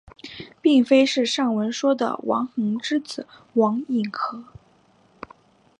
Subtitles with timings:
[0.63, 4.43] 并非是上文说的王桓之子王尹和。